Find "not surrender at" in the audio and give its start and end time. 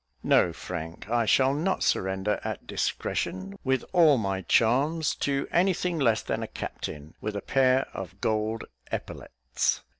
1.53-2.65